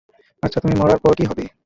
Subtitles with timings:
[0.43, 1.43] আচ্ছা, তুমি মরার পর কী হবে?